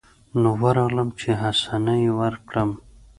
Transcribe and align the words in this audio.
نو 0.41 0.49
ورغلم 0.61 1.09
چې 1.19 1.29
حسنه 1.41 1.93
يې 2.03 2.11
وركړم. 2.19 2.69